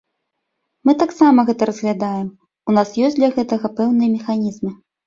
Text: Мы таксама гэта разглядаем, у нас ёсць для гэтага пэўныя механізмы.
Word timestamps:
Мы 0.87 0.95
таксама 1.03 1.45
гэта 1.51 1.69
разглядаем, 1.71 2.27
у 2.69 2.79
нас 2.79 2.99
ёсць 3.05 3.19
для 3.23 3.33
гэтага 3.39 3.77
пэўныя 3.79 4.09
механізмы. 4.21 4.79